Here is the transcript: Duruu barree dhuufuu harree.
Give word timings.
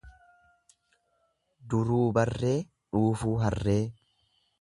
Duruu 1.73 1.99
barree 2.19 2.55
dhuufuu 2.95 3.35
harree. 3.45 3.79